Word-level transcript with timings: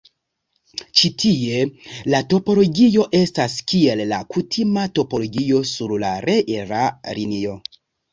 Ĉi 0.99 1.09
tie, 1.23 1.57
la 2.13 2.21
topologio 2.31 3.05
estas 3.19 3.57
kiel 3.71 4.01
la 4.13 4.19
kutima 4.37 4.87
topologio 5.01 5.61
sur 5.73 5.95
la 6.05 6.15
reela 6.25 6.81
linio. 7.19 7.55